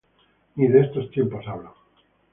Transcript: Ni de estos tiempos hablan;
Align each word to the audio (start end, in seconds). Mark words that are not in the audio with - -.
Ni 0.57 0.67
de 0.67 0.79
estos 0.81 1.11
tiempos 1.11 1.47
hablan; 1.47 1.73